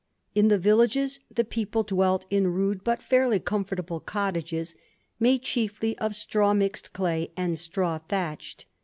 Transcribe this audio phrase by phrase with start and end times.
[0.33, 4.75] In the villages, the people dwelt in rude but fisdrly comfortable cottages,
[5.19, 8.65] made chiefly of straw mixed clay, and straw thatched.